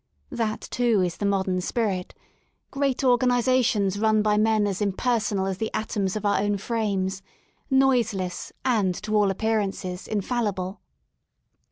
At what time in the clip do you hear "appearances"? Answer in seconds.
9.29-10.07